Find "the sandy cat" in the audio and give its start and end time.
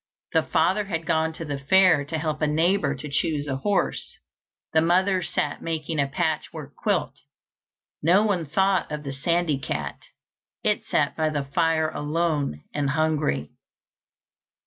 9.03-9.99